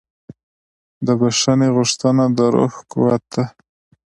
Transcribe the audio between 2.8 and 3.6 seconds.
قوت ده.